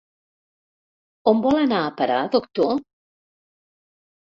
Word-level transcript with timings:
On 1.33 1.43
vol 1.43 1.61
anar 1.65 1.83
a 1.83 1.93
parar, 2.01 2.17
doctor? 2.39 2.75